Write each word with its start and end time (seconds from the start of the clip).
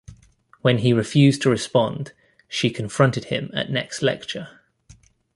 When 0.63 0.79
he 0.79 0.93
refused 0.93 1.43
to 1.43 1.51
respond, 1.51 2.13
she 2.47 2.71
confronted 2.71 3.25
him 3.25 3.51
at 3.53 3.69
next 3.69 4.01
lecture. 4.01 4.61